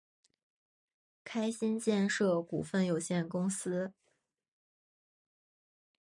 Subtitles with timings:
[1.23, 3.93] 开心建设股份有限公司